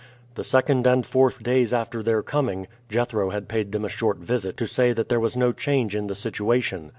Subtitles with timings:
[0.33, 4.57] The second and fourth days after their coming, Jethro had paid them a short visit
[4.57, 6.89] to say that there was no change in the situation.